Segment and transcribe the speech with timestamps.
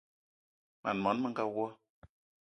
[0.87, 1.65] Mań món menga wo!